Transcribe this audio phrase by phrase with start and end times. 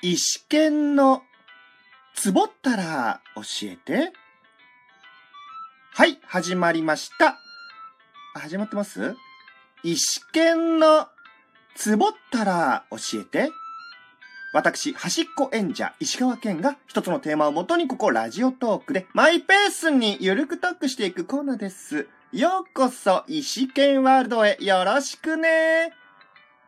[0.00, 1.22] 石剣の
[2.14, 4.12] つぼったら教えて。
[5.92, 7.36] はい、始まりました。
[8.34, 9.16] あ始まってます？
[9.82, 11.08] 石剣の
[11.74, 13.50] つぼったら教えて。
[14.54, 22.06] 私、端っこ演者、石川県が一つのテーマをもとにここラジオトークでマイペースにゆるくトークしていくコーナーです。
[22.30, 25.92] ようこそ石剣ワールドへよろしくね。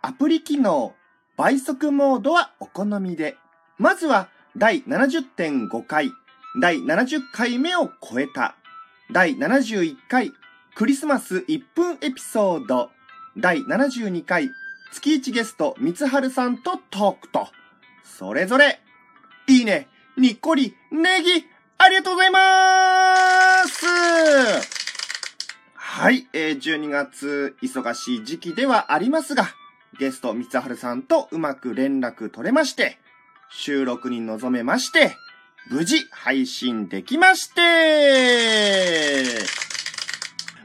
[0.02, 0.94] アプリ機能、
[1.40, 3.38] 倍速モードはお好みで。
[3.78, 6.10] まずは第70.5回、
[6.60, 8.56] 第70回目を超えた、
[9.10, 10.32] 第71回
[10.74, 12.90] クリスマス1分エピソード、
[13.38, 14.50] 第72回
[14.92, 17.48] 月1ゲスト三春さんとトークと、
[18.04, 18.78] それぞれ、
[19.46, 19.88] いいね、
[20.18, 21.46] にっこり、ネギ、
[21.78, 22.38] ありがとうございま
[23.66, 23.86] す。
[25.72, 29.54] はい、えー、12月、忙しい時期ではありますが、
[30.00, 32.96] ゲスト三春さんとうまく連絡取れまして、
[33.50, 35.14] 収録に臨めまして、
[35.70, 37.60] 無事配信できまして、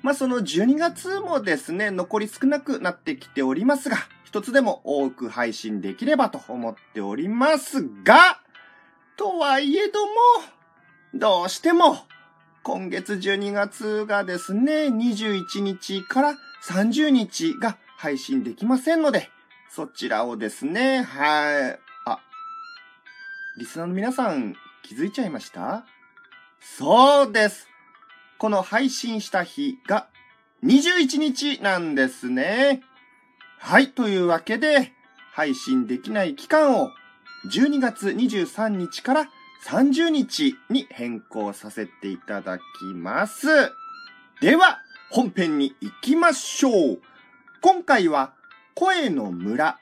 [0.04, 8.40] まあ、その12月もですね、残り少なくなってきておりますが、一つでも多く配信できればと思っておりますが、
[9.18, 10.14] とはいえども、
[11.14, 11.98] どうしても、
[12.64, 16.36] 今月12月がですね、21日から
[16.70, 19.30] 30日が配信できませんので、
[19.70, 22.20] そちらをですね、はい、あ、
[23.58, 25.86] リスナーの皆さん気づいちゃいました？
[26.60, 27.68] そうです。
[28.38, 30.08] この配信した日が
[30.64, 32.82] 21日なんですね。
[33.60, 34.94] はい、というわけで、
[35.34, 36.92] 配信できない期間を
[37.52, 39.30] 12月23日から
[39.66, 43.48] 30日に変更させていただきます。
[44.42, 47.02] では、本編に行きましょう。
[47.62, 48.34] 今回は、
[48.78, 49.80] 声の村、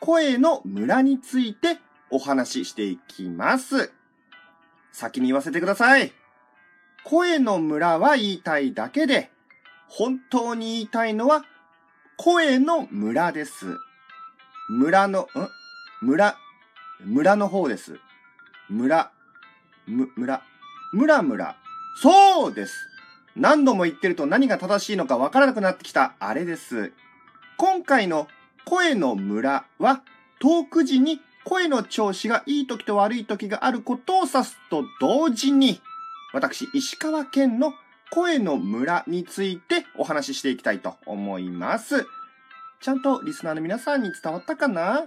[0.00, 1.78] 声の村について
[2.10, 3.92] お話ししていきます。
[4.90, 6.12] 先に言わせてください。
[7.04, 9.30] 声の村は言いたいだけで、
[9.86, 11.44] 本当に言いたいのは、
[12.16, 13.78] 声の村です。
[14.68, 15.28] 村の、
[16.02, 16.04] ん？
[16.04, 16.36] 村、
[17.04, 18.00] 村の方です。
[18.68, 19.12] 村、
[19.86, 20.42] む、村、
[20.92, 21.56] 村村。
[22.02, 22.74] そうです。
[23.36, 26.92] 何度も言ってると何が正しいのかわからなくなってきたあれです。
[27.56, 28.28] 今回の
[28.64, 30.02] 声の村は、
[30.40, 35.80] トーク時に声の調子がいい時と悪い時があることを指すと同時に、
[36.32, 37.72] 私、石川県の
[38.10, 42.06] 声の村についてお話ししていきたいと思います。
[42.80, 45.04] ちゃんとリスナーの皆さんに伝わったかな？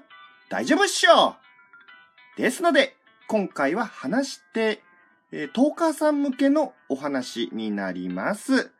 [0.49, 1.35] 大丈夫っしょ
[2.37, 2.95] ですので、
[3.27, 4.81] 今回は話して、
[5.31, 8.71] えートーカーさん向けのお話になります。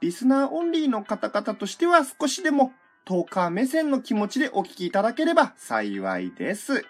[0.00, 2.72] リスナーオンリーの方々としては少しでも
[3.10, 6.84] トーカー目線の気持ちでお聞きいただければ幸いです。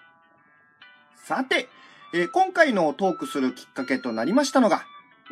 [1.17, 1.67] さて、
[2.13, 4.83] えー今回のトークするきっかけとなりましたのが、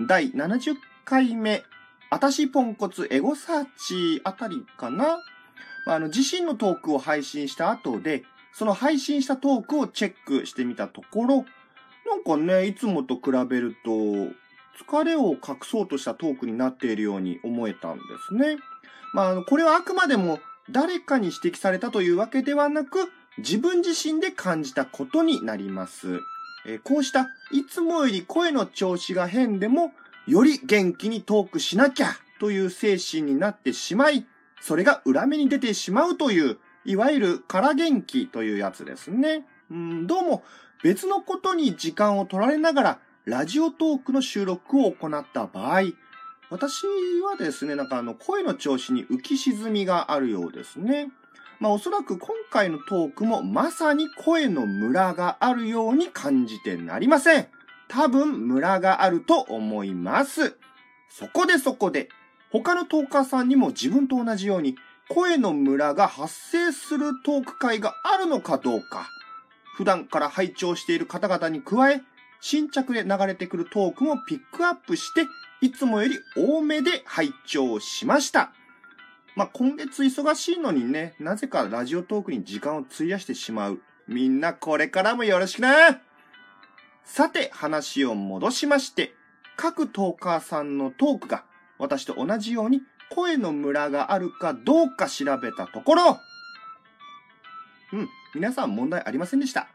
[0.09, 1.63] 第70回目、
[2.09, 5.19] あたしポンコツエゴサーチあたりかな
[5.85, 11.45] まあの、自身のトークを配信した後で、その配信したトークをチェックしてみたところ、
[12.07, 18.57] なんかね、いつもと比べると、疲れを隠そうとしたトークになっているように思えたんですね。
[19.13, 20.39] まあ、これはあくまでも
[20.71, 26.21] 誰かに指摘されたというわけではなく、自分自身で感じたことになります。
[26.67, 29.93] えこうした、いつもより声の調子が変でも、
[30.27, 32.09] より元気にトークしなきゃ
[32.41, 34.27] という精神になってしまい、
[34.61, 39.47] それが裏目に出てしまうという、いわゆる空元気というやつですね。
[39.71, 40.43] うん、どうも
[40.83, 45.83] 別のことに時間を取られながら、ラジオトークの収録を行った場合、
[46.51, 46.87] 私
[47.23, 51.11] はですね、なんかあの、声の調子に浮き沈みがあるようですね。
[51.61, 57.49] まあおそらく今回のトークもまさに声のムラがあるように感じてなりません。
[57.89, 60.57] 多分ムラがあると思います。
[61.11, 62.09] そこでそこで、
[62.51, 64.77] 他のトーカーさんにも自分と同じように
[65.09, 69.09] 声のムラが発生するトーク会があるのかどうか、
[69.75, 72.03] 普段から拝聴している方々に加え、
[72.41, 75.27] 新着で流れてくるトークもピックアップして、
[75.61, 78.53] いつもより多めで拝聴しました。
[79.35, 83.81] まあ、今月忙しいのにね、なぜかラジオトークに時間を費やしてしまう。
[84.07, 86.01] みんなこれからもよろしくな
[87.05, 89.15] さて、話を戻しまして、
[89.57, 91.45] 各トーカーさんのトークが
[91.79, 96.19] 私と同じように声のムラがあるかどうか調べたところ、
[97.93, 99.69] うん、皆さん問題ありませんでした。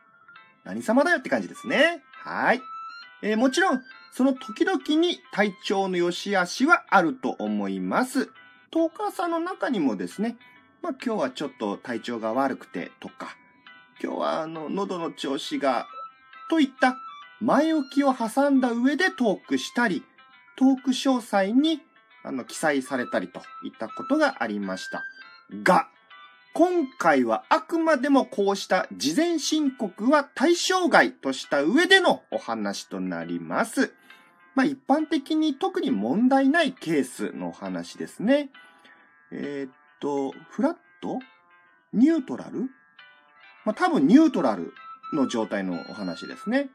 [0.64, 2.04] 何様だよって感じですね。
[2.12, 2.62] はい。
[3.24, 3.82] えーもちろん、
[4.12, 8.30] その時々に体調の良し悪しはあると思います。
[8.70, 10.38] トーカーさんの中にもですね、
[10.82, 13.38] まあ今日はちょっと体調が悪くてとか、
[14.04, 15.88] 今日はあの、喉の調子が、
[16.50, 16.98] といった
[17.40, 20.04] 前置きを挟んだ上でトークしたり、
[20.58, 21.82] トーク詳細に
[22.26, 25.02] あの記載されたりといったことがありました。
[25.64, 25.88] が、
[26.56, 33.92] 今回はあくまでもこうした事前申告は対象外とした上でのお話となります。
[34.54, 38.52] まあ一般的に特に問題ないケースのお話ですね。
[39.32, 41.18] えー、っと、フラット？
[41.92, 42.70] ニュートラル？
[43.66, 44.76] まあ多分ニュートラル
[45.12, 46.70] の状態のお話ですね。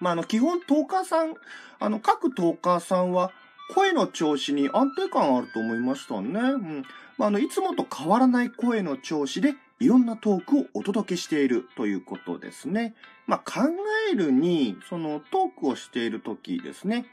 [0.00, 1.34] まああの基本トーカーさん、
[1.78, 3.30] あの各トーカーさんは
[3.74, 6.40] 声の調子に安定感あると思いましたね。
[6.40, 6.84] うん。
[7.18, 12.94] まあ、あの、いつもと変わらない声の調子で、いろんなトークをお届けしているということですね。
[13.26, 13.68] まあ、考
[14.10, 17.06] えるに、そのトークをしているときですね。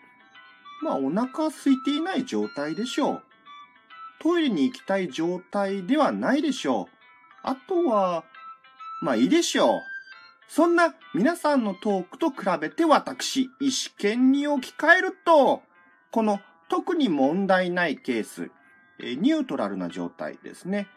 [0.82, 3.24] まあ、お腹空いていない状態でしょう。
[4.24, 6.96] トイレに行きたい状態ではないでしょう。
[7.44, 8.24] あとは、
[9.02, 9.82] まあいいでしょう。
[10.48, 15.62] そんな皆さんのトークと比べて私、意思権に置き換えると、
[16.14, 16.40] この
[16.70, 18.52] 特に問題ないケース、
[19.00, 20.88] ニュートラルな状態ですね。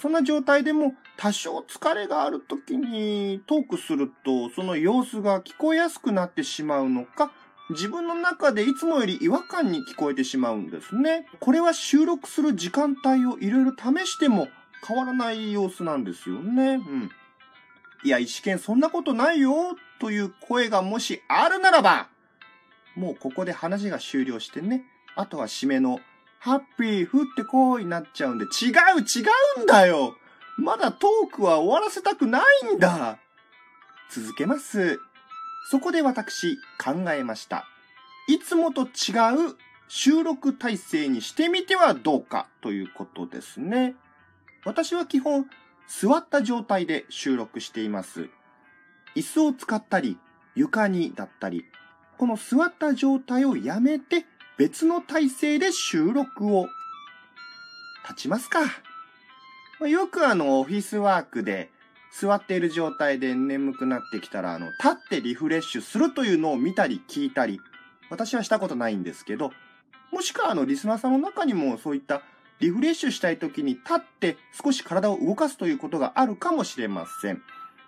[0.00, 7.32] そんな状態でも多少疲れがある時にトークするとその様子が聞こえやすくなってしまうのか、
[7.70, 11.26] 自分の中でいつもより違和感に聞こえてしまうんですね。
[11.40, 14.46] これは収録する時間帯をいろいろ試しても
[14.86, 16.74] 変わらない様子なんですよね。
[16.74, 17.10] うん。
[18.04, 22.11] いや、石剣そんなことないよという声がもしあるならば、
[22.94, 24.84] もうここで話が終了してね、
[25.16, 26.00] あとは締めの、
[26.38, 30.16] ハッピー、降ってこいになっちゃうんで、違う、違うんだよ
[30.58, 33.18] まだトークは終わらせたくないんだ
[34.10, 35.00] 続けます。
[35.70, 37.66] そこで私、考えました。
[38.28, 38.86] いつもと違
[39.50, 39.56] う
[39.88, 43.94] 収録体制にしてみてはどうかということですね。
[44.64, 45.46] 私は基本、
[45.88, 48.28] 座った状態で収録しています。
[49.14, 50.18] 椅子を使ったり、
[50.54, 51.64] 床にだったり、
[52.22, 54.26] この座った状態をやめて
[54.56, 56.68] 別の体勢で収録を。
[58.08, 58.60] 立ちますか。
[59.88, 61.72] よくあのオフィスワークで
[62.16, 67.58] 座っている状態で眠くなってきたらあの立ってリフレッシュするというのを見たり聞いたり
[68.08, 69.50] 私はしたことないんですけど
[70.12, 72.22] もしくはあのリスナーさんの中にもそういった
[72.60, 77.42] リフレッシュしたい時に立って少し体を動かすということがあるかもしれません。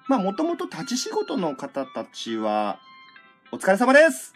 [0.08, 2.80] まあもともと立ち仕事の方たちは
[3.52, 4.34] お疲れ様です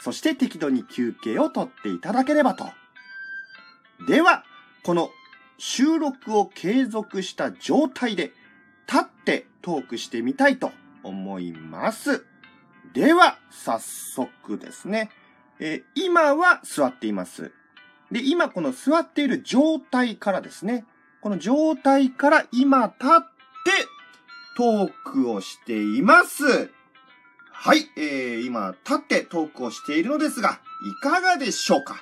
[0.00, 2.64] そして適度に休憩をとっていただければと。
[4.08, 4.44] では、
[4.82, 5.10] この
[5.58, 8.32] 収録を継続した状態で
[8.88, 12.24] 立ってトークしてみたいと思います。
[12.94, 15.10] では、早速ですね。
[15.58, 17.52] え今は座っています。
[18.10, 20.86] で、今この座っている状態からですね、
[21.20, 23.70] この状態から今立って
[24.56, 26.72] トークをしています。
[27.62, 31.96] はい、えー、今、立ってトークをしているのですが、いかがでしょうか？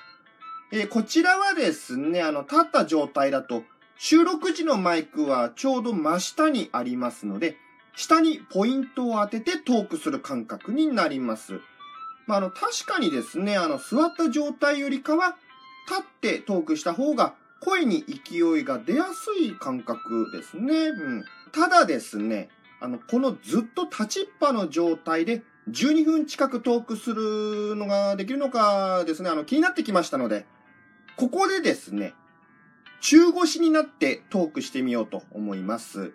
[0.70, 3.64] えー、こちらはですね、あの、立った状態だと、
[3.96, 7.56] 収録時のマイクはちょうど真下にありますので、
[7.96, 11.60] 下にポイントを当ててトークする感覚になります。
[12.28, 15.36] まあ、あの、確かにですね、あの、座った状態よりかは、
[15.88, 20.90] 立ってトークした方が、声に勢いが出やすい感覚ですね。
[20.90, 21.24] うん。
[21.50, 22.48] ただですね、
[22.80, 30.46] あの、このずっと立ちっぱの状態で12分近くトークするのができるのかですね、あの、気になってきましたので、
[31.16, 32.14] ここでですね、
[33.00, 36.12] 中腰になってトークしてみようと思います。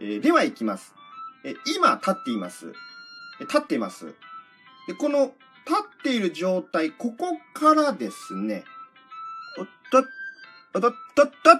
[0.00, 0.94] えー、では行きます。
[1.44, 2.72] え今立っています。
[3.40, 4.14] 立っています。
[4.86, 5.32] で、この
[5.66, 8.64] 立っている状態、ここからですね、
[9.58, 11.54] おっと、おっとっとっと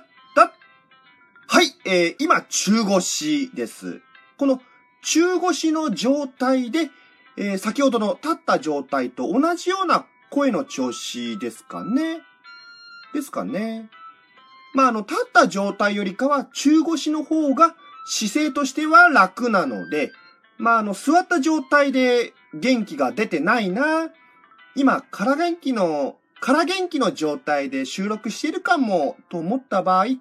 [1.46, 4.00] はい、えー、今中腰です。
[4.36, 4.60] この
[5.02, 6.90] 中腰の状態で、
[7.36, 12.20] えー、先ほどの立った状態と同じような声の調子ですかね。
[13.12, 13.88] ですかね。
[14.74, 17.76] まあ、あの、立った状態よりかは中腰の方が
[18.06, 20.10] 姿勢としては楽なので、
[20.58, 24.10] まあ、あの、座った状態で元気が出てないな。
[24.74, 30.20] 今、空元気の、空元気の状態で収録しているかもと思った場合、立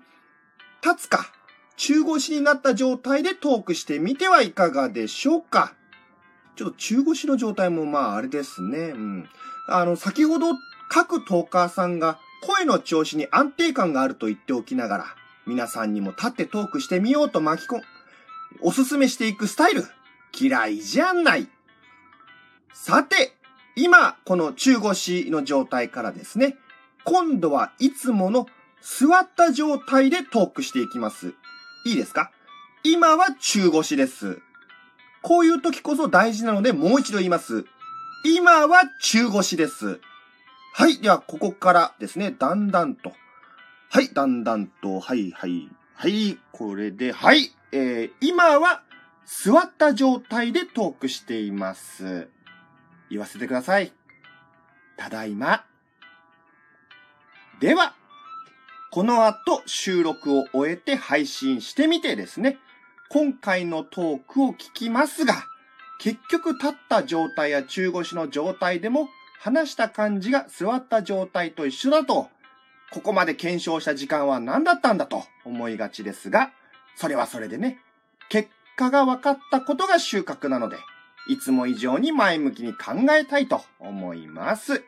[0.97, 1.31] つか、
[1.75, 5.73] 中腰になった状態でトークしてみてはいかがでしょうか？
[6.55, 8.77] ちょっと中腰の状態もまああれですね。
[8.77, 9.29] うん。
[9.67, 10.53] あの、先ほど
[10.89, 15.05] 各トーカーさんが声の調子に安定感があると言っておきながら、
[15.47, 17.81] 皆さんにも立ってトークしてみようと巻き込ん、
[18.61, 19.83] おすすめしていくスタイル、
[20.37, 21.47] 嫌いじゃない。
[22.73, 23.33] さて、
[23.75, 26.57] 今、この中腰の状態からですね、
[27.03, 28.45] 今度はいつもの
[28.81, 31.33] 座った状態でトークしていきます。
[31.85, 32.31] いいですか？
[32.83, 34.41] 今は中腰です。
[35.21, 37.65] こういう時こそ大事なのでもう一度言います。
[38.25, 39.99] 今は中腰です。
[40.73, 40.99] はい。
[40.99, 43.13] では、ここからですね、だんだんと。
[43.89, 44.13] はい。
[44.13, 45.69] だんだんと、はい、はい。
[45.93, 46.39] はい。
[46.51, 47.53] これで、はい。
[47.71, 48.81] えー、今は
[49.25, 52.27] 座った状態でトークしています。
[53.09, 53.93] 言わせてください。
[54.97, 55.63] ただいま。
[57.59, 57.93] では、
[58.93, 62.59] この後収録を終えて配信してみてですね、
[63.09, 65.33] 今回のトークを聞きますが、
[65.97, 69.09] 結局立った状態や中腰の状態でも
[69.39, 72.27] 話した感じが座った状態と一緒だと、
[72.91, 76.51] ここまで検証した時間は何だったんだと思いがちですが、
[76.95, 77.79] それはそれでね、
[78.29, 80.77] 結果が分かったことが収穫なので、
[81.27, 84.83] いつも以上に前向きに考えたいと思います。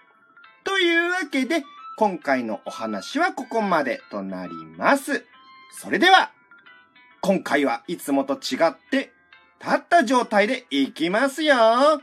[0.63, 1.63] というわけで、
[1.97, 5.25] 今回のお話はここまでとなります。
[5.79, 6.31] それでは、
[7.21, 9.13] 今回はいつもと違って、
[9.61, 11.55] 立った状態でいきますよ。
[11.55, 12.01] は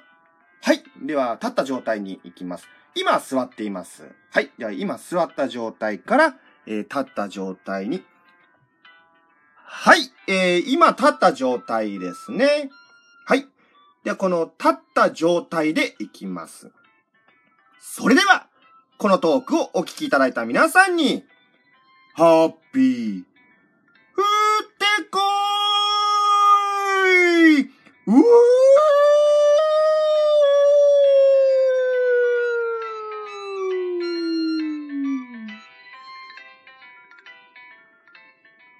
[0.72, 0.82] い。
[1.06, 2.66] では、立った状態に行きます。
[2.94, 4.08] 今座っています。
[4.30, 4.50] はい。
[4.56, 8.02] では、今座った状態から、えー、立った状態に。
[9.54, 10.10] はい。
[10.26, 12.70] えー、今立った状態ですね。
[13.26, 13.46] はい。
[14.04, 16.72] では、この立った状態でいきます。
[17.78, 18.46] それでは、
[19.02, 21.24] このトークをお聞きいただいた皆さんに、
[22.14, 23.22] ハッピー、
[24.12, 27.62] ふってこーい。
[27.62, 28.61] うー